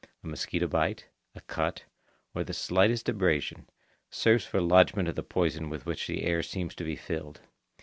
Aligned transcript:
A 0.23 0.27
mosquito 0.27 0.65
bite, 0.65 1.09
a 1.35 1.41
cut, 1.41 1.83
or 2.33 2.43
the 2.43 2.55
slightest 2.55 3.07
abrasion, 3.07 3.69
serves 4.09 4.43
for 4.43 4.59
lodgment 4.59 5.07
of 5.07 5.13
the 5.13 5.21
poison 5.21 5.69
with 5.69 5.85
which 5.85 6.07
the 6.07 6.23
air 6.23 6.41
seems 6.41 6.73
to 6.73 6.83
be 6.83 6.95
filled. 6.95 7.41